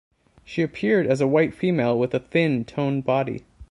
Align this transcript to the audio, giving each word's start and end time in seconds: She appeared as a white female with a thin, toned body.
She 0.43 0.63
appeared 0.63 1.05
as 1.05 1.21
a 1.21 1.27
white 1.27 1.53
female 1.53 1.95
with 1.95 2.15
a 2.15 2.19
thin, 2.19 2.65
toned 2.65 3.03
body. 3.05 3.43